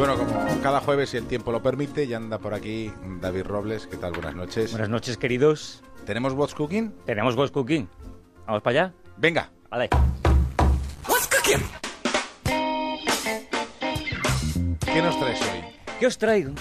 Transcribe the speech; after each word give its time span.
Bueno, 0.00 0.16
como 0.16 0.62
cada 0.62 0.80
jueves, 0.80 1.10
si 1.10 1.18
el 1.18 1.26
tiempo 1.26 1.52
lo 1.52 1.62
permite, 1.62 2.06
ya 2.06 2.16
anda 2.16 2.38
por 2.38 2.54
aquí 2.54 2.90
David 3.20 3.42
Robles. 3.42 3.86
¿Qué 3.86 3.98
tal? 3.98 4.12
Buenas 4.12 4.34
noches. 4.34 4.70
Buenas 4.70 4.88
noches, 4.88 5.18
queridos. 5.18 5.82
¿Tenemos 6.06 6.32
What's 6.32 6.54
Cooking? 6.54 6.94
Tenemos 7.04 7.36
What's 7.36 7.50
Cooking. 7.50 7.86
¿Vamos 8.46 8.62
para 8.62 8.84
allá? 8.84 8.94
Venga. 9.18 9.50
Vale. 9.68 9.90
What's 11.06 11.28
Cooking? 11.28 11.62
¿Qué 14.86 15.02
nos 15.02 15.20
traes 15.20 15.42
hoy? 15.42 15.64
¿Qué 15.98 16.06
os 16.06 16.16
traigo? 16.16 16.52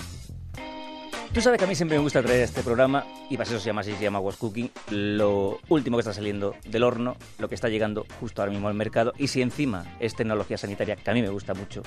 Tú 1.33 1.39
sabes 1.39 1.59
que 1.59 1.63
a 1.63 1.67
mí 1.69 1.75
siempre 1.75 1.97
me 1.97 2.03
gusta 2.03 2.21
traer 2.21 2.41
este 2.41 2.61
programa, 2.61 3.05
y 3.29 3.37
para 3.37 3.49
eso 3.49 3.57
se 3.57 3.67
llama 3.67 3.79
así, 3.79 3.93
se 3.93 4.03
llama 4.03 4.19
What's 4.19 4.37
Cooking, 4.37 4.69
lo 4.89 5.59
último 5.69 5.95
que 5.95 6.01
está 6.01 6.13
saliendo 6.13 6.55
del 6.65 6.83
horno, 6.83 7.15
lo 7.37 7.47
que 7.47 7.55
está 7.55 7.69
llegando 7.69 8.05
justo 8.19 8.41
ahora 8.41 8.51
mismo 8.51 8.67
al 8.67 8.73
mercado, 8.73 9.13
y 9.17 9.29
si 9.29 9.41
encima 9.41 9.85
es 10.01 10.13
tecnología 10.13 10.57
sanitaria, 10.57 10.97
que 10.97 11.09
a 11.09 11.13
mí 11.13 11.21
me 11.21 11.29
gusta 11.29 11.53
mucho, 11.53 11.83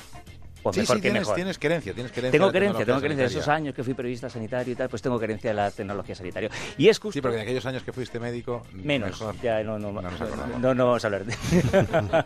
pues 0.63 0.77
sí, 0.77 0.81
mejor 0.81 0.97
sí, 0.97 1.03
que 1.03 1.09
tienes, 1.09 1.21
mejor. 1.23 1.35
tienes 1.35 1.59
querencia, 1.59 1.95
tienes 1.95 2.13
querencia. 2.13 2.39
Tengo 2.39 2.53
querencia, 2.53 2.85
tengo 2.85 3.01
querencia 3.01 3.25
de 3.25 3.31
esos 3.31 3.49
años 3.49 3.75
que 3.75 3.83
fui 3.83 3.95
periodista 3.95 4.29
sanitario 4.29 4.73
y 4.73 4.77
tal, 4.77 4.89
pues 4.89 5.03
tengo 5.03 5.19
querencia 5.19 5.51
de 5.51 5.55
la 5.55 5.71
tecnología 5.71 6.15
sanitaria. 6.15 6.51
Y 6.79 6.89
es 6.89 6.99
justo... 6.99 7.13
Sí, 7.13 7.21
porque 7.21 7.37
en 7.37 7.43
aquellos 7.43 7.67
años 7.67 7.83
que 7.83 7.93
fuiste 7.93 8.21
médico, 8.21 8.63
Menos, 8.73 9.11
mejor. 9.21 9.35
ya 9.43 9.63
no, 9.63 9.79
no, 9.79 9.93
no, 9.93 10.75
no 10.75 10.87
vamos 10.87 11.05
a 11.05 11.07
hablar 11.07 11.25
de 11.25 11.35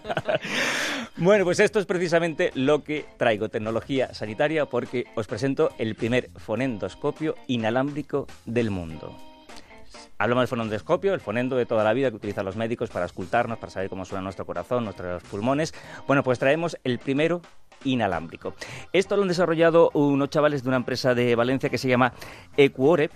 Bueno, 1.16 1.44
pues 1.44 1.60
esto 1.60 1.78
es 1.78 1.86
precisamente 1.86 2.50
lo 2.54 2.84
que 2.84 3.06
traigo, 3.16 3.48
tecnología 3.48 4.12
sanitaria, 4.12 4.66
porque 4.66 5.06
os 5.14 5.26
presento 5.26 5.70
el 5.78 5.94
primer 5.94 6.30
fonendoscopio 6.36 7.36
inalámbrico 7.46 8.26
del 8.44 8.70
mundo. 8.70 9.16
Hablamos 10.18 10.42
del 10.42 10.48
fonendoscopio, 10.48 11.12
el 11.12 11.20
fonendo 11.20 11.56
de 11.56 11.66
toda 11.66 11.84
la 11.84 11.92
vida 11.92 12.10
que 12.10 12.16
utilizan 12.16 12.44
los 12.46 12.56
médicos 12.56 12.88
para 12.88 13.04
escultarnos, 13.04 13.58
para 13.58 13.70
saber 13.70 13.90
cómo 13.90 14.04
suena 14.04 14.22
nuestro 14.22 14.46
corazón, 14.46 14.84
nuestros 14.84 15.22
pulmones. 15.24 15.74
Bueno, 16.06 16.22
pues 16.22 16.38
traemos 16.38 16.78
el 16.84 16.98
primero 16.98 17.42
inalámbrico. 17.86 18.54
Esto 18.92 19.16
lo 19.16 19.22
han 19.22 19.28
desarrollado 19.28 19.90
unos 19.94 20.30
chavales 20.30 20.62
de 20.62 20.68
una 20.68 20.76
empresa 20.76 21.14
de 21.14 21.34
Valencia 21.34 21.70
que 21.70 21.78
se 21.78 21.88
llama 21.88 22.12
Ecuore, 22.56 23.10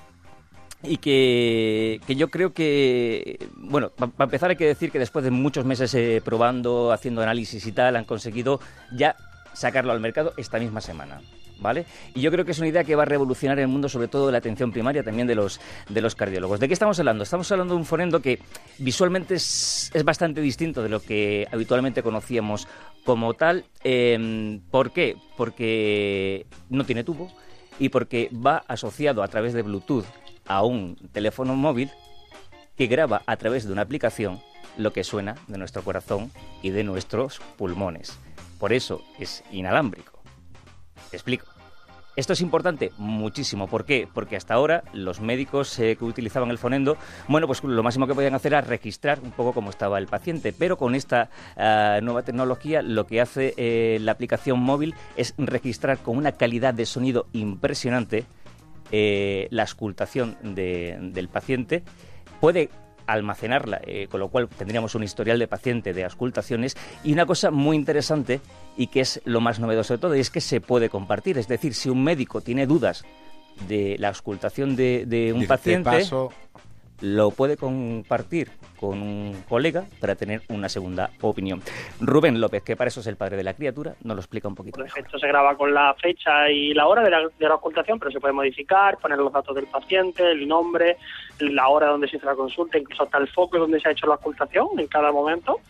y 0.82 0.96
que, 0.96 2.00
que 2.06 2.16
yo 2.16 2.30
creo 2.30 2.54
que, 2.54 3.38
bueno, 3.56 3.90
para 3.90 4.24
empezar 4.24 4.48
hay 4.48 4.56
que 4.56 4.66
decir 4.66 4.90
que 4.90 4.98
después 4.98 5.24
de 5.24 5.30
muchos 5.30 5.66
meses 5.66 5.92
eh, 5.94 6.22
probando, 6.24 6.90
haciendo 6.90 7.20
análisis 7.20 7.66
y 7.66 7.72
tal, 7.72 7.96
han 7.96 8.06
conseguido 8.06 8.60
ya 8.96 9.14
sacarlo 9.52 9.92
al 9.92 10.00
mercado 10.00 10.32
esta 10.36 10.58
misma 10.58 10.80
semana. 10.80 11.20
¿Vale? 11.60 11.84
Y 12.14 12.22
yo 12.22 12.30
creo 12.30 12.46
que 12.46 12.52
es 12.52 12.58
una 12.58 12.68
idea 12.68 12.84
que 12.84 12.96
va 12.96 13.02
a 13.02 13.06
revolucionar 13.06 13.58
el 13.58 13.68
mundo, 13.68 13.90
sobre 13.90 14.08
todo 14.08 14.24
de 14.24 14.32
la 14.32 14.38
atención 14.38 14.72
primaria, 14.72 15.02
también 15.02 15.26
de 15.26 15.34
los, 15.34 15.60
de 15.90 16.00
los 16.00 16.14
cardiólogos. 16.14 16.58
¿De 16.58 16.68
qué 16.68 16.72
estamos 16.72 16.98
hablando? 16.98 17.22
Estamos 17.22 17.52
hablando 17.52 17.74
de 17.74 17.80
un 17.80 17.84
fonendo 17.84 18.22
que 18.22 18.38
visualmente 18.78 19.34
es, 19.34 19.90
es 19.92 20.02
bastante 20.02 20.40
distinto 20.40 20.82
de 20.82 20.88
lo 20.88 21.00
que 21.00 21.46
habitualmente 21.52 22.02
conocíamos 22.02 22.66
como 23.04 23.34
tal. 23.34 23.66
Eh, 23.84 24.58
¿Por 24.70 24.90
qué? 24.92 25.16
Porque 25.36 26.46
no 26.70 26.86
tiene 26.86 27.04
tubo 27.04 27.30
y 27.78 27.88
porque 27.88 28.30
va 28.32 28.64
asociado 28.66 29.22
a 29.22 29.28
través 29.28 29.52
de 29.52 29.60
Bluetooth 29.60 30.06
a 30.46 30.62
un 30.62 30.96
teléfono 31.12 31.56
móvil 31.56 31.90
que 32.76 32.86
graba 32.86 33.22
a 33.26 33.36
través 33.36 33.66
de 33.66 33.72
una 33.72 33.82
aplicación 33.82 34.40
lo 34.76 34.92
que 34.92 35.04
suena 35.04 35.34
de 35.48 35.58
nuestro 35.58 35.82
corazón 35.82 36.30
y 36.62 36.70
de 36.70 36.84
nuestros 36.84 37.40
pulmones. 37.56 38.18
Por 38.60 38.72
eso 38.72 39.02
es 39.18 39.42
inalámbrico. 39.50 40.20
Te 41.10 41.16
explico. 41.16 41.46
Esto 42.16 42.34
es 42.34 42.40
importante 42.42 42.92
muchísimo. 42.98 43.66
¿Por 43.68 43.84
qué? 43.86 44.06
Porque 44.12 44.36
hasta 44.36 44.52
ahora 44.52 44.82
los 44.92 45.20
médicos 45.20 45.78
eh, 45.78 45.96
que 45.96 46.04
utilizaban 46.04 46.50
el 46.50 46.58
fonendo, 46.58 46.98
bueno, 47.28 47.46
pues 47.46 47.64
lo 47.64 47.82
máximo 47.82 48.06
que 48.06 48.14
podían 48.14 48.34
hacer 48.34 48.52
era 48.52 48.60
registrar 48.60 49.20
un 49.20 49.30
poco 49.30 49.52
cómo 49.54 49.70
estaba 49.70 49.96
el 49.98 50.06
paciente. 50.06 50.52
Pero 50.52 50.76
con 50.76 50.94
esta 50.94 51.30
ah, 51.56 51.98
nueva 52.02 52.22
tecnología 52.22 52.82
lo 52.82 53.06
que 53.06 53.20
hace 53.22 53.54
eh, 53.56 53.98
la 54.02 54.12
aplicación 54.12 54.60
móvil 54.60 54.94
es 55.16 55.34
registrar 55.38 55.98
con 55.98 56.16
una 56.18 56.32
calidad 56.32 56.74
de 56.74 56.84
sonido 56.84 57.26
impresionante 57.32 58.26
eh, 58.92 59.46
la 59.50 59.62
auscultación 59.62 60.36
de- 60.42 60.98
del 61.00 61.28
paciente. 61.28 61.84
Puede 62.40 62.68
almacenarla, 63.12 63.80
eh, 63.86 64.06
con 64.10 64.20
lo 64.20 64.28
cual 64.28 64.48
tendríamos 64.48 64.94
un 64.94 65.02
historial 65.02 65.38
de 65.38 65.48
paciente 65.48 65.92
de 65.92 66.04
auscultaciones 66.04 66.76
y 67.04 67.12
una 67.12 67.26
cosa 67.26 67.50
muy 67.50 67.76
interesante 67.76 68.40
y 68.76 68.86
que 68.88 69.00
es 69.00 69.20
lo 69.24 69.40
más 69.40 69.60
novedoso 69.60 69.94
de 69.94 69.98
todo 69.98 70.16
y 70.16 70.20
es 70.20 70.30
que 70.30 70.40
se 70.40 70.60
puede 70.60 70.88
compartir. 70.88 71.38
Es 71.38 71.48
decir, 71.48 71.74
si 71.74 71.88
un 71.88 72.02
médico 72.04 72.40
tiene 72.40 72.66
dudas 72.66 73.04
de 73.68 73.96
la 73.98 74.08
auscultación 74.08 74.76
de, 74.76 75.04
de 75.06 75.32
un 75.32 75.40
Dice, 75.40 75.46
"Te 75.46 75.48
paciente, 75.48 75.90
paso". 75.90 76.32
lo 77.00 77.30
puede 77.30 77.56
compartir 77.56 78.50
con 78.80 79.02
un 79.02 79.44
colega 79.46 79.84
para 80.00 80.14
tener 80.14 80.40
una 80.48 80.70
segunda 80.70 81.10
opinión. 81.20 81.60
Rubén 82.00 82.40
López, 82.40 82.62
que 82.62 82.76
para 82.76 82.88
eso 82.88 83.00
es 83.00 83.06
el 83.06 83.16
padre 83.16 83.36
de 83.36 83.44
la 83.44 83.52
criatura, 83.52 83.94
nos 84.02 84.16
lo 84.16 84.20
explica 84.20 84.48
un 84.48 84.54
poquito 84.54 84.78
mejor. 84.78 84.94
defecto 84.96 85.18
se 85.18 85.28
graba 85.28 85.54
con 85.54 85.74
la 85.74 85.94
fecha 85.94 86.50
y 86.50 86.72
la 86.72 86.86
hora 86.86 87.02
de 87.02 87.10
la, 87.10 87.28
de 87.38 87.48
la 87.48 87.56
ocultación, 87.56 87.98
pero 87.98 88.10
se 88.10 88.20
puede 88.20 88.32
modificar, 88.32 88.96
poner 88.96 89.18
los 89.18 89.32
datos 89.32 89.54
del 89.54 89.66
paciente, 89.66 90.30
el 90.30 90.48
nombre, 90.48 90.96
la 91.40 91.68
hora 91.68 91.88
donde 91.88 92.08
se 92.08 92.16
hizo 92.16 92.26
la 92.26 92.34
consulta, 92.34 92.78
incluso 92.78 93.02
hasta 93.02 93.18
el 93.18 93.28
foco 93.28 93.58
donde 93.58 93.80
se 93.80 93.88
ha 93.88 93.92
hecho 93.92 94.06
la 94.06 94.14
ocultación 94.14 94.68
en 94.78 94.86
cada 94.86 95.12
momento. 95.12 95.60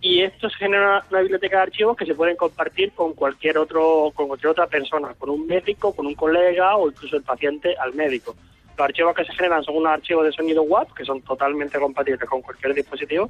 Y 0.00 0.20
esto 0.20 0.48
se 0.50 0.56
genera 0.58 1.04
una 1.10 1.20
biblioteca 1.20 1.56
de 1.56 1.62
archivos 1.64 1.96
que 1.96 2.06
se 2.06 2.14
pueden 2.14 2.36
compartir 2.36 2.92
con 2.92 3.14
cualquier 3.14 3.58
otro, 3.58 4.12
con 4.14 4.28
cualquier 4.28 4.50
otra 4.50 4.66
persona, 4.66 5.14
con 5.18 5.30
un 5.30 5.46
médico, 5.46 5.94
con 5.94 6.06
un 6.06 6.14
colega 6.14 6.76
o 6.76 6.88
incluso 6.88 7.16
el 7.16 7.22
paciente 7.22 7.74
al 7.76 7.94
médico. 7.94 8.36
Los 8.78 8.84
archivos 8.84 9.12
que 9.12 9.24
se 9.24 9.32
generan 9.32 9.64
son 9.64 9.76
unos 9.76 9.92
archivos 9.92 10.24
de 10.24 10.30
sonido 10.30 10.62
WAP 10.62 10.92
que 10.94 11.04
son 11.04 11.20
totalmente 11.22 11.80
compatibles 11.80 12.28
con 12.28 12.40
cualquier 12.40 12.74
dispositivo 12.74 13.28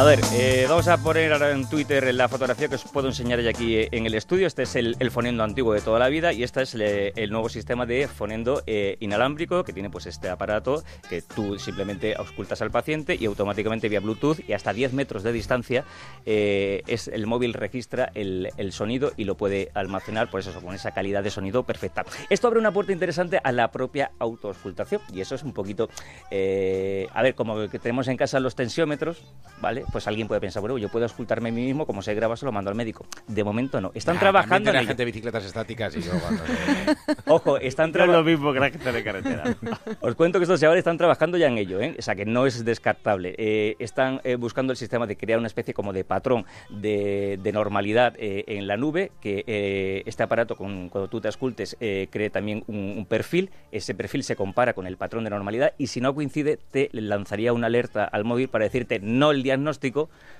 A 0.00 0.02
ver, 0.02 0.20
eh, 0.32 0.64
vamos 0.66 0.88
a 0.88 0.96
poner 0.96 1.30
ahora 1.30 1.50
en 1.50 1.68
Twitter 1.68 2.14
la 2.14 2.26
fotografía 2.26 2.68
que 2.68 2.76
os 2.76 2.84
puedo 2.84 3.08
enseñar 3.08 3.38
ya 3.42 3.50
aquí 3.50 3.76
eh, 3.76 3.88
en 3.92 4.06
el 4.06 4.14
estudio. 4.14 4.46
Este 4.46 4.62
es 4.62 4.74
el, 4.74 4.96
fonendo 5.10 5.44
antiguo 5.44 5.74
de 5.74 5.82
toda 5.82 5.98
la 5.98 6.08
vida 6.08 6.32
y 6.32 6.42
este 6.42 6.62
es 6.62 6.74
el, 6.74 7.30
nuevo 7.30 7.50
sistema 7.50 7.84
de 7.84 8.08
fonendo 8.08 8.62
eh, 8.66 8.96
inalámbrico 9.00 9.62
que 9.62 9.74
tiene 9.74 9.90
pues 9.90 10.06
este 10.06 10.30
aparato 10.30 10.82
que 11.10 11.20
tú 11.20 11.58
simplemente 11.58 12.14
auscultas 12.16 12.62
al 12.62 12.70
paciente 12.70 13.14
y 13.20 13.26
automáticamente 13.26 13.90
vía 13.90 14.00
Bluetooth 14.00 14.38
y 14.48 14.54
hasta 14.54 14.72
10 14.72 14.94
metros 14.94 15.22
de 15.22 15.32
distancia 15.32 15.84
es 16.24 17.08
el 17.08 17.26
móvil 17.26 17.52
registra 17.52 18.10
el, 18.14 18.48
sonido 18.72 19.12
y 19.18 19.24
lo 19.24 19.36
puede 19.36 19.70
almacenar 19.74 20.30
por 20.30 20.40
eso 20.40 20.58
con 20.62 20.74
esa 20.74 20.92
calidad 20.92 21.22
de 21.22 21.30
sonido 21.30 21.64
perfecta. 21.64 22.06
Esto 22.30 22.46
abre 22.46 22.58
una 22.58 22.72
puerta 22.72 22.92
interesante 22.92 23.38
a 23.44 23.52
la 23.52 23.70
propia 23.70 24.12
autoauscultación 24.18 25.02
y 25.12 25.20
eso 25.20 25.34
es 25.34 25.42
un 25.42 25.52
poquito, 25.52 25.90
a 26.30 27.22
ver, 27.22 27.34
como 27.34 27.68
que 27.68 27.78
tenemos 27.78 28.08
en 28.08 28.16
casa 28.16 28.40
los 28.40 28.54
tensiómetros, 28.54 29.22
¿vale? 29.60 29.84
Pues 29.92 30.06
alguien 30.06 30.28
puede 30.28 30.40
pensar, 30.40 30.60
bueno, 30.60 30.78
yo 30.78 30.88
puedo 30.88 31.04
auscultarme 31.04 31.48
a 31.48 31.52
mí 31.52 31.64
mismo, 31.64 31.86
como 31.86 32.02
se 32.02 32.14
graba, 32.14 32.36
se 32.36 32.44
lo 32.46 32.52
mando 32.52 32.70
al 32.70 32.76
médico. 32.76 33.04
De 33.26 33.42
momento 33.44 33.80
no. 33.80 33.90
Están 33.94 34.18
trabajando 34.18 34.72
la 34.72 34.80
gente 34.80 34.94
de 34.94 35.04
bicicletas 35.04 35.44
estáticas 35.44 35.96
y 35.96 36.02
yo 36.02 36.12
cuando 36.20 36.44
se- 36.46 37.16
Ojo, 37.26 37.56
están 37.58 37.86
No 37.86 37.88
es 37.88 37.92
trabajando. 37.94 38.18
lo 38.18 38.24
mismo 38.24 38.52
que 38.52 38.60
la 38.60 38.70
gente 38.70 38.92
de 38.92 39.04
carretera. 39.04 39.56
Os 40.00 40.14
cuento 40.14 40.38
que 40.38 40.44
estos 40.44 40.60
chavales 40.60 40.80
están 40.80 40.98
trabajando 40.98 41.36
ya 41.38 41.48
en 41.48 41.58
ello, 41.58 41.80
¿eh? 41.80 41.96
o 41.98 42.02
sea 42.02 42.14
que 42.14 42.24
no 42.24 42.46
es 42.46 42.64
descartable. 42.64 43.34
Eh, 43.38 43.76
están 43.78 44.20
eh, 44.24 44.36
buscando 44.36 44.72
el 44.72 44.76
sistema 44.76 45.06
de 45.06 45.16
crear 45.16 45.38
una 45.38 45.46
especie 45.48 45.74
como 45.74 45.92
de 45.92 46.04
patrón 46.04 46.44
de, 46.70 47.38
de 47.42 47.52
normalidad 47.52 48.14
eh, 48.18 48.44
en 48.46 48.66
la 48.66 48.76
nube, 48.76 49.10
que 49.20 49.44
eh, 49.46 50.02
este 50.06 50.22
aparato, 50.22 50.56
con- 50.56 50.88
cuando 50.88 51.08
tú 51.08 51.20
te 51.20 51.28
escultes, 51.28 51.76
eh, 51.80 52.08
cree 52.10 52.30
también 52.30 52.64
un, 52.66 52.94
un 52.98 53.06
perfil. 53.06 53.50
Ese 53.72 53.94
perfil 53.94 54.22
se 54.24 54.36
compara 54.36 54.72
con 54.74 54.86
el 54.86 54.96
patrón 54.96 55.24
de 55.24 55.30
normalidad 55.30 55.72
y 55.78 55.88
si 55.88 56.00
no 56.00 56.14
coincide, 56.14 56.58
te 56.70 56.88
lanzaría 56.92 57.52
una 57.52 57.66
alerta 57.66 58.04
al 58.04 58.24
móvil 58.24 58.48
para 58.48 58.64
decirte 58.64 59.00
no 59.00 59.30
el 59.30 59.42
diagnóstico, 59.42 59.69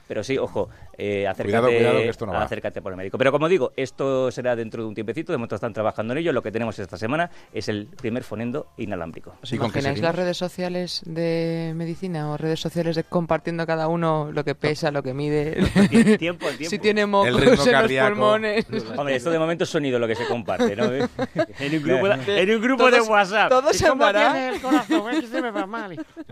pero 0.09 0.25
sí, 0.25 0.39
ojo, 0.39 0.69
eh, 0.99 1.27
acércate, 1.29 1.49
Cuidado, 1.59 1.67
cuidado, 1.69 1.99
que 1.99 2.09
esto 2.09 2.27
no 2.27 2.33
va. 2.33 2.43
acércate 2.43 2.83
por 2.83 2.93
el 2.93 2.97
médico. 2.97 3.19
Pero 3.19 3.33
como 3.33 3.49
digo, 3.49 3.73
esto 3.77 4.31
será 4.31 4.57
dentro 4.57 4.83
de 4.83 4.89
un 4.89 4.95
tiempecito, 4.95 5.33
de 5.33 5.39
momento 5.39 5.55
están 5.55 5.73
trabajando 5.73 6.13
en 6.13 6.19
ello. 6.19 6.33
Lo 6.33 6.43
que 6.43 6.51
tenemos 6.53 6.79
esta 6.79 6.97
semana 6.97 7.31
es 7.53 7.69
el 7.69 7.87
primer 7.87 8.25
fonendo 8.25 8.69
inalámbrico. 8.77 9.35
¿Os 9.43 9.53
¿Y 9.53 9.59
con 9.59 9.71
qué 9.71 9.79
imagináis 9.81 10.01
las 10.03 10.15
redes 10.15 10.37
sociales 10.37 11.03
de 11.07 11.73
medicina 11.77 12.31
o 12.33 12.37
redes 12.37 12.61
sociales 12.61 12.97
de 12.97 13.05
compartiendo 13.05 13.67
cada 13.67 13.89
uno 13.89 14.31
lo 14.33 14.45
que 14.45 14.55
pesa, 14.55 14.91
lo 14.91 15.03
que 15.03 15.15
mide? 15.15 15.59
Tie- 15.61 15.61
Tiempo 16.19 16.47
al 16.49 16.57
tiempo. 16.57 16.71
si 16.71 16.79
tiene 16.79 17.03
El 17.03 17.07
mocos 17.09 17.29
ritmo 17.35 17.51
en 17.53 17.57
los 17.57 17.69
cardíaco. 17.69 18.09
pulmones. 18.11 18.67
Hombre, 18.97 19.17
esto 19.17 19.31
de 19.31 19.39
momento 19.39 19.65
es 19.65 19.71
sonido 19.71 19.99
lo 19.99 20.07
que 20.09 20.15
se 20.17 20.27
comparte, 20.27 20.75
¿no? 20.77 20.85
En 20.93 21.75
un 21.77 21.83
grupo, 21.83 22.09
de, 22.09 22.41
en 22.43 22.51
un 22.57 22.61
grupo 22.63 22.91
de 22.91 22.99
Todos- 22.99 23.09
WhatsApp. 23.09 23.49
todo 23.49 23.71
¿Y 23.71 23.75
se 23.75 23.87
el 23.87 23.97
mal. 23.97 24.15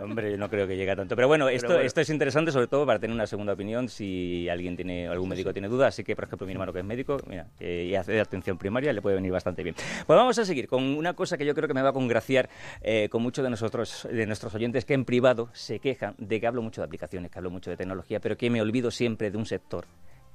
Hombre, 0.01 0.31
yo 0.31 0.37
no 0.37 0.49
creo 0.49 0.67
que 0.67 0.77
llegue 0.77 0.91
a 0.91 0.97
tanto. 0.97 1.17
Pero 1.17 1.29
bueno, 1.29 1.49
esto, 1.49 1.69
bueno. 1.69 1.83
esto 1.83 2.01
es 2.01 2.11
interesante 2.11 2.53
sobre 2.53 2.67
todo 2.67 2.87
para 2.89 2.99
tener 2.99 3.15
una 3.15 3.27
segunda 3.27 3.53
opinión 3.53 3.89
si 3.89 4.49
alguien 4.49 4.75
tiene, 4.75 5.07
algún 5.07 5.29
médico 5.29 5.53
tiene 5.53 5.69
dudas. 5.69 5.95
Así 5.95 6.03
que, 6.03 6.17
por 6.17 6.25
ejemplo, 6.25 6.47
mi 6.47 6.55
hermano 6.55 6.73
que 6.73 6.81
es 6.81 6.85
médico, 6.85 7.19
mira, 7.29 7.47
eh, 7.61 7.87
y 7.91 7.95
hace 7.95 8.13
de 8.13 8.21
atención 8.21 8.59
primaria, 8.59 8.93
le 8.93 9.01
puede 9.03 9.15
venir 9.17 9.31
bastante 9.31 9.63
bien. 9.63 9.77
Pues 10.07 10.17
vamos 10.17 10.37
a 10.39 10.45
seguir 10.45 10.67
con 10.67 10.83
una 10.83 11.15
cosa 11.15 11.39
que 11.39 11.45
yo 11.47 11.55
creo 11.55 11.69
que 11.69 11.75
me 11.75 11.83
va 11.83 11.91
a 11.91 11.93
congraciar 11.93 12.49
eh, 12.81 13.09
con 13.11 13.23
muchos 13.23 13.45
de 13.45 13.51
nosotros, 13.51 14.09
de 14.11 14.27
nuestros 14.27 14.53
oyentes 14.55 14.85
que 14.85 14.95
en 14.95 15.05
privado 15.05 15.51
se 15.53 15.79
quejan 15.79 16.15
de 16.19 16.41
que 16.41 16.47
hablo 16.49 16.63
mucho 16.63 16.81
de 16.81 16.87
aplicaciones, 16.87 17.31
que 17.31 17.39
hablo 17.39 17.51
mucho 17.51 17.71
de 17.71 17.77
tecnología, 17.77 18.19
pero 18.21 18.37
que 18.37 18.51
me 18.51 18.61
olvido 18.61 18.91
siempre 18.91 19.31
de 19.31 19.37
un 19.39 19.47
sector, 19.47 19.87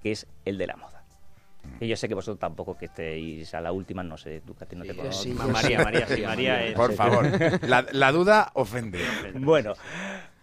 que 0.02 0.12
es 0.12 0.28
el 0.46 0.58
de 0.58 0.68
la 0.68 0.78
moda. 0.78 1.04
Que 1.80 1.88
yo 1.88 1.96
sé 1.96 2.10
que 2.10 2.14
vosotros 2.14 2.40
tampoco 2.40 2.78
que 2.78 2.86
estéis 2.88 3.54
a 3.54 3.62
la 3.62 3.72
última, 3.72 4.04
no 4.04 4.18
sé, 4.18 4.42
tú 4.46 4.54
que 4.54 4.66
a 4.66 4.68
ti 4.68 4.76
no 4.76 4.84
te 4.84 4.94
conozco. 4.94 5.24
sí. 5.24 5.30
Ma- 5.34 5.48
María, 5.48 5.82
María, 5.82 6.06
sí, 6.08 6.22
María 6.22 6.66
es... 6.66 6.74
Por 6.76 6.92
favor, 6.92 7.26
la, 7.68 7.86
la 7.94 8.12
duda 8.12 8.52
ofende. 8.54 9.00
Bueno, 9.36 9.74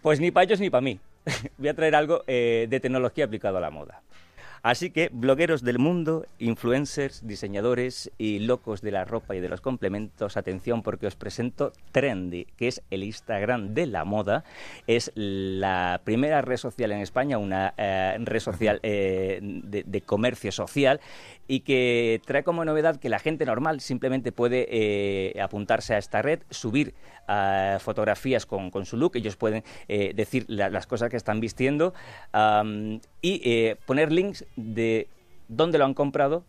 pues 0.01 0.19
ni 0.19 0.31
para 0.31 0.45
ellos 0.45 0.59
ni 0.59 0.71
para 0.71 0.81
mí. 0.81 0.99
Voy 1.57 1.67
a 1.67 1.73
traer 1.73 1.95
algo 1.95 2.23
eh, 2.27 2.67
de 2.69 2.79
tecnología 2.79 3.25
aplicado 3.25 3.57
a 3.57 3.61
la 3.61 3.69
moda. 3.69 4.01
Así 4.63 4.91
que 4.91 5.09
blogueros 5.11 5.63
del 5.63 5.79
mundo, 5.79 6.27
influencers, 6.37 7.25
diseñadores 7.25 8.11
y 8.19 8.37
locos 8.39 8.81
de 8.81 8.91
la 8.91 9.05
ropa 9.05 9.35
y 9.35 9.39
de 9.39 9.49
los 9.49 9.59
complementos, 9.59 10.37
atención 10.37 10.83
porque 10.83 11.07
os 11.07 11.15
presento 11.15 11.71
Trendy, 11.91 12.45
que 12.57 12.67
es 12.67 12.83
el 12.91 13.03
Instagram 13.03 13.73
de 13.73 13.87
la 13.87 14.05
moda. 14.05 14.43
Es 14.85 15.11
la 15.15 16.01
primera 16.03 16.41
red 16.43 16.57
social 16.57 16.91
en 16.91 16.99
España, 16.99 17.39
una 17.39 17.73
eh, 17.75 18.15
red 18.19 18.39
social 18.39 18.79
eh, 18.83 19.39
de, 19.41 19.81
de 19.83 20.01
comercio 20.01 20.51
social 20.51 20.99
y 21.47 21.61
que 21.61 22.21
trae 22.25 22.43
como 22.43 22.63
novedad 22.63 22.97
que 22.99 23.09
la 23.09 23.17
gente 23.19 23.45
normal 23.45 23.81
simplemente 23.81 24.31
puede 24.31 24.67
eh, 24.69 25.41
apuntarse 25.41 25.95
a 25.95 25.97
esta 25.97 26.21
red, 26.21 26.41
subir 26.51 26.93
ah, 27.27 27.77
fotografías 27.81 28.45
con, 28.45 28.69
con 28.69 28.85
su 28.85 28.95
look, 28.95 29.15
ellos 29.15 29.35
pueden 29.37 29.63
decir 29.87 30.45
la- 30.47 30.69
las 30.69 30.87
cosas 30.87 31.09
que 31.09 31.17
están 31.17 31.39
vistiendo 31.41 31.93
y 33.21 33.73
poner 33.85 34.11
links 34.11 34.45
de 34.55 35.07
dónde 35.47 35.77
lo 35.77 35.85
han 35.85 35.93
comprado. 35.93 36.45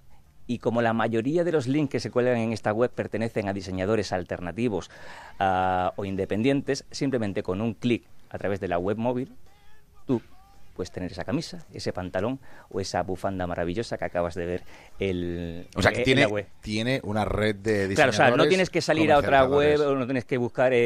Y 0.47 0.59
como 0.59 0.83
la 0.83 0.93
mayoría 0.93 1.45
de 1.45 1.53
los 1.53 1.69
links 1.69 1.93
que 1.93 2.01
se 2.01 2.11
cuelgan 2.11 2.37
en 2.37 2.53
esta 2.53 2.73
web 2.73 2.91
pertenecen 2.91 3.49
a 3.49 3.53
diseñadores 3.53 4.13
alternativos 4.13 4.91
ah, 5.39 5.93
o 5.97 6.05
independientes, 6.05 6.85
simplemente 6.91 7.43
con 7.43 7.61
un 7.61 7.75
clic 7.75 8.05
a 8.29 8.39
través 8.39 8.59
de 8.61 8.69
la 8.69 8.79
web 8.79 8.99
móvil, 8.99 9.33
tú 10.07 10.21
puedes 10.83 10.91
tener 10.91 11.13
esa 11.13 11.23
camisa, 11.25 11.65
ese 11.73 11.93
pantalón 11.93 12.41
o 12.69 12.81
esa 12.81 13.03
bufanda 13.05 13.47
maravillosa 13.47 13.97
que 13.97 14.05
acabas 14.05 14.35
de 14.35 14.47
ver 14.47 14.63
el, 14.99 15.69
O 15.77 15.83
sea, 15.83 15.93
que 15.93 15.99
en 15.99 16.05
tiene, 16.05 16.27
web. 16.27 16.47
tiene 16.61 17.01
una 17.05 17.25
red 17.25 17.55
de 17.55 17.87
diseñadores. 17.87 17.95
Claro, 17.97 18.11
o 18.11 18.13
sea, 18.15 18.37
no 18.37 18.49
tienes 18.49 18.69
que 18.69 18.81
salir 18.81 19.13
a 19.13 19.19
otra 19.19 19.45
web 19.45 19.81
o 19.81 19.95
no 19.95 20.07
tienes 20.07 20.25
que 20.25 20.37
buscar 20.39 20.73
eh, 20.73 20.79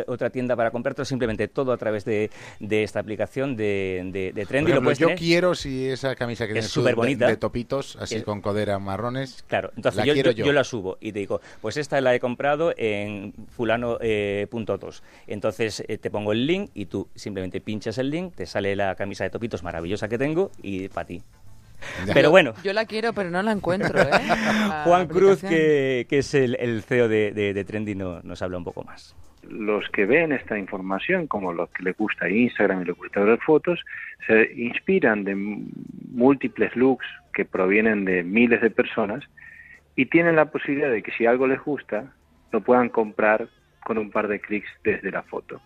eh, 0.00 0.04
otra 0.06 0.28
tienda 0.28 0.54
para 0.54 0.70
comprártelo, 0.70 1.06
simplemente 1.06 1.48
todo 1.48 1.72
a 1.72 1.78
través 1.78 2.04
de, 2.04 2.30
de 2.60 2.82
esta 2.82 3.00
aplicación 3.00 3.56
de, 3.56 4.02
de, 4.12 4.32
de 4.32 4.44
Trendy. 4.46 4.70
ejemplo, 4.72 4.92
yo 4.92 5.06
tener. 5.06 5.18
quiero 5.18 5.54
si 5.54 5.88
esa 5.88 6.14
camisa 6.14 6.44
que 6.44 6.50
Es 6.50 6.54
tienes 6.56 6.72
tú 6.72 6.80
superbonita. 6.80 7.24
de, 7.24 7.30
de 7.32 7.36
topitos, 7.38 7.96
así 7.96 8.16
Es- 8.16 8.24
con 8.24 8.42
codera 8.42 8.78
marrones. 8.78 9.44
Claro, 9.48 9.72
entonces 9.76 9.96
la 9.96 10.04
yo, 10.04 10.12
quiero 10.12 10.32
yo- 10.32 10.38
yo. 10.38 10.44
yo 10.46 10.52
la 10.52 10.64
subo 10.64 10.98
y 11.00 11.12
te 11.12 11.20
digo, 11.20 11.40
pues 11.62 11.78
esta 11.78 11.98
la 12.02 12.14
he 12.14 12.20
comprado 12.20 12.74
en 12.76 13.32
fulano 13.48 13.96
eh, 14.02 14.46
punto 14.50 14.76
dos. 14.76 15.02
Entonces 15.26 15.82
eh, 15.88 15.96
te 15.96 16.10
pongo 16.10 16.32
el 16.32 16.46
link 16.46 16.70
y 16.74 16.84
tú 16.84 17.08
simplemente 17.14 17.62
pinchas 17.62 17.96
el 17.96 18.10
link, 18.10 18.34
te 18.34 18.44
sale 18.44 18.76
la 18.76 18.94
camisa 18.94 19.24
de 19.24 19.30
topitos 19.38 19.62
maravillosa 19.62 20.08
que 20.08 20.18
tengo 20.18 20.50
y 20.62 20.88
para 20.88 21.06
ti. 21.06 21.22
Ya. 22.06 22.12
Pero 22.12 22.30
bueno, 22.32 22.54
Yo 22.64 22.72
la 22.72 22.84
quiero, 22.86 23.12
pero 23.12 23.30
no 23.30 23.40
la 23.40 23.52
encuentro, 23.52 24.00
¿eh? 24.00 24.10
La 24.68 24.82
Juan 24.84 25.06
Cruz, 25.06 25.40
que, 25.42 26.06
que 26.10 26.18
es 26.18 26.34
el, 26.34 26.56
el 26.58 26.82
CEO 26.82 27.06
de, 27.08 27.30
de, 27.30 27.54
de 27.54 27.64
Trendy, 27.64 27.94
no- 27.94 28.20
nos 28.24 28.42
habla 28.42 28.58
un 28.58 28.64
poco 28.64 28.82
más. 28.82 29.14
los 29.48 29.88
que 29.90 30.04
ven 30.04 30.32
esta 30.32 30.58
información, 30.58 31.28
como 31.28 31.52
los 31.52 31.70
que 31.70 31.84
les 31.84 31.96
gusta 31.96 32.28
Instagram 32.28 32.82
y 32.82 32.84
les 32.86 32.96
gusta 32.96 33.20
ver 33.20 33.38
fotos, 33.38 33.78
se 34.26 34.52
inspiran 34.56 35.22
de 35.22 35.36
múltiples 36.10 36.74
looks 36.74 37.06
que 37.32 37.44
provienen 37.44 38.04
de 38.04 38.24
miles 38.24 38.60
de 38.60 38.70
personas 38.70 39.22
y 39.94 40.06
tienen 40.06 40.34
la 40.34 40.46
posibilidad 40.50 40.90
de 40.90 41.02
que 41.04 41.12
si 41.12 41.26
algo 41.26 41.46
les 41.46 41.62
gusta, 41.62 42.12
lo 42.50 42.60
puedan 42.60 42.88
comprar 42.88 43.48
con 43.84 43.98
un 43.98 44.10
par 44.10 44.26
de 44.26 44.40
clics 44.40 44.68
desde 44.82 45.12
la 45.12 45.22
foto. 45.22 45.60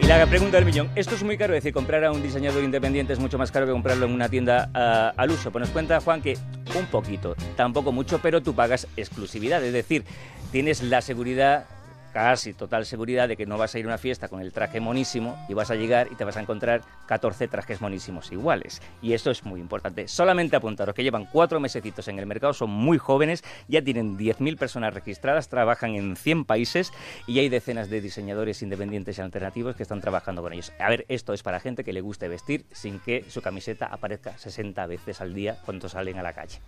Y 0.00 0.06
la 0.06 0.26
pregunta 0.26 0.56
del 0.56 0.64
millón, 0.64 0.90
esto 0.94 1.14
es 1.14 1.22
muy 1.22 1.36
caro, 1.36 1.54
es 1.54 1.62
decir, 1.62 1.72
comprar 1.72 2.04
a 2.04 2.12
un 2.12 2.22
diseñador 2.22 2.62
independiente 2.62 3.12
es 3.12 3.18
mucho 3.18 3.36
más 3.36 3.50
caro 3.50 3.66
que 3.66 3.72
comprarlo 3.72 4.06
en 4.06 4.12
una 4.12 4.28
tienda 4.28 4.70
ah, 4.72 5.12
al 5.16 5.30
uso. 5.30 5.50
Pues 5.50 5.60
nos 5.60 5.70
cuenta 5.70 6.00
Juan 6.00 6.22
que 6.22 6.38
un 6.78 6.86
poquito, 6.86 7.34
tampoco 7.56 7.92
mucho, 7.92 8.20
pero 8.22 8.42
tú 8.42 8.54
pagas 8.54 8.86
exclusividad, 8.96 9.62
es 9.64 9.72
decir, 9.72 10.04
tienes 10.52 10.82
la 10.82 11.02
seguridad 11.02 11.66
casi 12.12 12.54
total 12.54 12.86
seguridad 12.86 13.28
de 13.28 13.36
que 13.36 13.46
no 13.46 13.58
vas 13.58 13.74
a 13.74 13.78
ir 13.78 13.84
a 13.84 13.88
una 13.88 13.98
fiesta 13.98 14.28
con 14.28 14.40
el 14.40 14.52
traje 14.52 14.80
monísimo 14.80 15.36
y 15.48 15.54
vas 15.54 15.70
a 15.70 15.74
llegar 15.74 16.08
y 16.10 16.14
te 16.14 16.24
vas 16.24 16.36
a 16.36 16.40
encontrar 16.40 16.82
14 17.06 17.48
trajes 17.48 17.80
monísimos 17.80 18.32
iguales. 18.32 18.82
Y 19.02 19.12
esto 19.12 19.30
es 19.30 19.44
muy 19.44 19.60
importante. 19.60 20.08
Solamente 20.08 20.56
apuntaros 20.56 20.94
que 20.94 21.02
llevan 21.02 21.26
cuatro 21.26 21.60
mesecitos 21.60 22.08
en 22.08 22.18
el 22.18 22.26
mercado, 22.26 22.52
son 22.52 22.70
muy 22.70 22.98
jóvenes, 22.98 23.44
ya 23.68 23.82
tienen 23.82 24.18
10.000 24.18 24.58
personas 24.58 24.94
registradas, 24.94 25.48
trabajan 25.48 25.94
en 25.94 26.16
100 26.16 26.44
países 26.44 26.92
y 27.26 27.38
hay 27.38 27.48
decenas 27.48 27.90
de 27.90 28.00
diseñadores 28.00 28.62
independientes 28.62 29.18
y 29.18 29.20
alternativos 29.20 29.76
que 29.76 29.82
están 29.82 30.00
trabajando 30.00 30.42
con 30.42 30.52
ellos. 30.52 30.72
A 30.78 30.88
ver, 30.88 31.04
esto 31.08 31.32
es 31.32 31.42
para 31.42 31.60
gente 31.60 31.84
que 31.84 31.92
le 31.92 32.00
guste 32.00 32.28
vestir 32.28 32.66
sin 32.72 32.98
que 33.00 33.24
su 33.28 33.42
camiseta 33.42 33.86
aparezca 33.86 34.36
60 34.36 34.86
veces 34.86 35.20
al 35.20 35.34
día 35.34 35.58
cuando 35.64 35.88
salen 35.88 36.18
a 36.18 36.22
la 36.22 36.32
calle. 36.32 36.58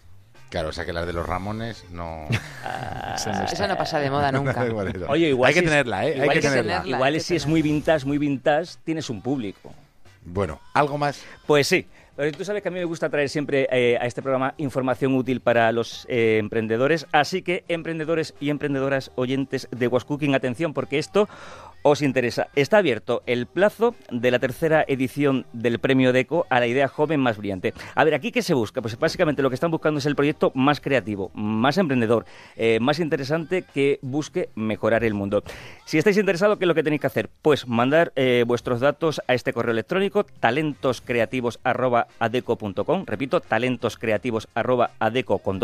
Claro, 0.50 0.68
o 0.70 0.72
sea 0.72 0.84
que 0.84 0.92
las 0.92 1.06
de 1.06 1.12
los 1.12 1.24
Ramones 1.26 1.84
no. 1.90 2.26
Eso 3.50 3.66
no 3.68 3.76
pasa 3.76 3.98
de 4.00 4.10
moda 4.10 4.30
nunca. 4.32 4.66
Oye, 5.08 5.28
igual 5.28 5.48
Hay 5.48 5.54
que 5.54 5.62
tenerla, 5.62 6.06
¿eh? 6.06 6.14
Hay 6.14 6.20
igual 6.22 6.32
que 6.32 6.42
si- 6.42 6.48
tenerla. 6.48 6.82
Igual 6.84 7.12
hay 7.14 7.18
que 7.18 7.24
si 7.24 7.36
es 7.36 7.46
muy 7.46 7.62
vintage, 7.62 8.04
muy 8.04 8.18
vintage, 8.18 8.72
tienes 8.84 9.08
un 9.10 9.22
público. 9.22 9.72
Bueno, 10.24 10.60
algo 10.74 10.98
más. 10.98 11.22
Pues 11.46 11.66
sí. 11.66 11.86
Pero 12.16 12.32
tú 12.36 12.44
sabes 12.44 12.62
que 12.62 12.68
a 12.68 12.70
mí 12.70 12.78
me 12.78 12.84
gusta 12.84 13.08
traer 13.08 13.30
siempre 13.30 13.66
eh, 13.72 13.96
a 13.98 14.04
este 14.04 14.20
programa 14.20 14.52
información 14.58 15.14
útil 15.14 15.40
para 15.40 15.72
los 15.72 16.04
eh, 16.10 16.36
emprendedores. 16.38 17.06
Así 17.12 17.40
que, 17.40 17.64
emprendedores 17.68 18.34
y 18.40 18.50
emprendedoras 18.50 19.10
oyentes 19.14 19.68
de 19.70 19.86
Was 19.86 20.04
Cooking, 20.04 20.34
atención, 20.34 20.74
porque 20.74 20.98
esto 20.98 21.28
os 21.82 22.02
interesa. 22.02 22.48
Está 22.54 22.76
abierto 22.78 23.22
el 23.26 23.46
plazo 23.46 23.94
de 24.10 24.30
la 24.30 24.38
tercera 24.38 24.84
edición 24.86 25.46
del 25.52 25.78
Premio 25.78 26.12
DECO 26.12 26.46
a 26.50 26.60
la 26.60 26.66
idea 26.66 26.88
joven 26.88 27.20
más 27.20 27.36
brillante. 27.36 27.74
A 27.94 28.04
ver, 28.04 28.14
¿aquí 28.14 28.32
qué 28.32 28.42
se 28.42 28.54
busca? 28.54 28.80
Pues 28.82 28.98
básicamente 28.98 29.42
lo 29.42 29.50
que 29.50 29.54
están 29.54 29.70
buscando 29.70 29.98
es 29.98 30.06
el 30.06 30.16
proyecto 30.16 30.50
más 30.54 30.80
creativo, 30.80 31.30
más 31.34 31.76
emprendedor, 31.78 32.24
eh, 32.56 32.80
más 32.80 32.98
interesante 32.98 33.62
que 33.62 34.00
busque 34.02 34.48
mejorar 34.54 35.04
el 35.04 35.14
mundo. 35.14 35.44
Si 35.84 35.98
estáis 35.98 36.18
interesados, 36.18 36.58
¿qué 36.58 36.64
es 36.64 36.68
lo 36.68 36.74
que 36.74 36.82
tenéis 36.82 37.00
que 37.00 37.06
hacer? 37.06 37.30
Pues 37.42 37.68
mandar 37.68 38.12
eh, 38.16 38.42
vuestros 38.46 38.80
datos 38.80 39.20
a 39.26 39.34
este 39.34 39.52
correo 39.52 39.72
electrónico 39.72 40.24
talentoscreativos@adeco.com, 40.24 43.04
repito, 43.06 43.40
talentoscreativos@adeco 43.40 45.38
con 45.38 45.60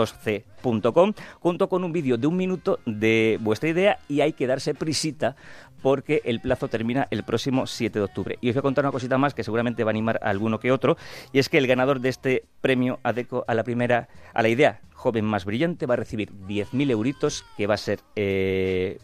junto 1.41 1.69
con 1.69 1.85
un 1.85 1.93
vídeo 1.93 2.17
de 2.17 2.27
un 2.27 2.37
minuto 2.37 2.79
de 2.87 3.39
vuestra 3.41 3.69
idea 3.69 3.99
y 4.09 4.21
hay 4.21 4.33
que 4.33 4.47
darse 4.47 4.75
prisita 4.75 5.37
porque 5.83 6.23
el 6.25 6.41
plazo 6.41 6.69
termina 6.69 7.07
el 7.11 7.23
próximo 7.23 7.67
7 7.67 7.99
de 7.99 8.05
octubre. 8.05 8.39
Y 8.41 8.49
os 8.49 8.55
voy 8.55 8.61
a 8.61 8.63
contar 8.63 8.85
una 8.85 8.93
cosita 8.93 9.19
más 9.19 9.35
que 9.35 9.45
seguramente 9.45 9.85
va 9.85 9.91
a 9.91 9.93
animar 9.93 10.19
a 10.23 10.31
alguno 10.31 10.59
que 10.59 10.73
otro, 10.73 10.97
y 11.33 11.39
es 11.39 11.49
que 11.49 11.59
el 11.59 11.67
ganador 11.67 12.01
de 12.01 12.09
este 12.09 12.45
premio 12.61 12.99
ADECO 13.03 13.45
a 13.47 13.55
la 13.55 13.65
primera, 13.65 14.09
a 14.35 14.43
la 14.43 14.49
idea 14.49 14.81
joven 14.95 15.25
más 15.25 15.45
brillante, 15.45 15.87
va 15.87 15.95
a 15.95 15.99
recibir 15.99 16.33
10.000 16.33 16.91
euritos 16.91 17.45
que 17.57 17.67
va 17.67 17.75
a 17.75 17.79
ser 17.79 18.01
eh, 18.17 18.99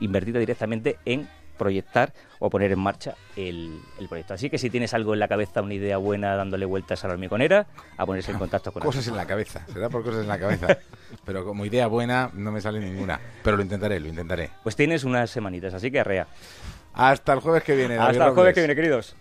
invertida 0.00 0.38
directamente 0.38 0.98
en 1.04 1.28
proyectar 1.56 2.12
o 2.38 2.50
poner 2.50 2.72
en 2.72 2.78
marcha 2.78 3.14
el, 3.36 3.80
el 3.98 4.08
proyecto. 4.08 4.34
Así 4.34 4.50
que 4.50 4.58
si 4.58 4.70
tienes 4.70 4.94
algo 4.94 5.14
en 5.14 5.20
la 5.20 5.28
cabeza, 5.28 5.62
una 5.62 5.74
idea 5.74 5.96
buena 5.96 6.36
dándole 6.36 6.66
vueltas 6.66 7.04
a 7.04 7.08
la 7.08 7.14
hormigonera, 7.14 7.66
a 7.96 8.06
ponerse 8.06 8.32
en 8.32 8.38
contacto 8.38 8.72
con 8.72 8.82
Cosas 8.82 9.06
en 9.08 9.16
la 9.16 9.26
cabeza. 9.26 9.64
Será 9.72 9.88
por 9.88 10.02
cosas 10.04 10.22
en 10.22 10.28
la 10.28 10.38
cabeza. 10.38 10.78
Pero 11.24 11.44
como 11.44 11.64
idea 11.64 11.86
buena 11.86 12.30
no 12.34 12.52
me 12.52 12.60
sale 12.60 12.78
ninguna. 12.80 13.18
Pero 13.42 13.56
lo 13.56 13.62
intentaré, 13.62 13.98
lo 14.00 14.08
intentaré. 14.08 14.50
Pues 14.62 14.76
tienes 14.76 15.04
unas 15.04 15.30
semanitas, 15.30 15.74
así 15.74 15.90
que 15.90 16.00
arrea. 16.00 16.26
Hasta 16.94 17.32
el 17.32 17.40
jueves 17.40 17.62
que 17.62 17.76
viene. 17.76 17.96
David 17.96 18.10
Hasta 18.10 18.24
el 18.28 18.30
jueves 18.34 18.36
Robles. 18.36 18.54
que 18.54 18.60
viene, 18.60 18.74
queridos. 18.74 19.16